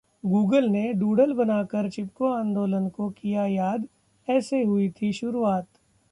Google 0.23 0.69
ने 0.69 0.81
doodle 0.93 1.33
बनाकर 1.33 1.89
‘चिपको 1.89 2.31
आंदोलन’ 2.31 2.87
को 2.89 3.09
किया 3.09 3.45
याद, 3.45 3.87
ऐसे 4.27 4.63
हुई 4.63 4.89
थी 4.91 5.11
शुरुआत 5.13 5.67